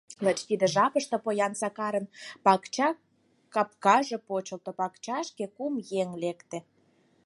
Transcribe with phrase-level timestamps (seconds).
[0.23, 2.05] Лач тиде жапыште поян Сакарын
[2.45, 2.89] пакча
[3.53, 6.57] капкаже почылто, пакчашке кум еҥ лекте.